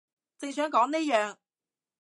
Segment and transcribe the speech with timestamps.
[0.39, 1.35] 正想講呢樣